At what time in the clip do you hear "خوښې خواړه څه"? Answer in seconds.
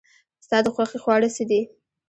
0.75-1.43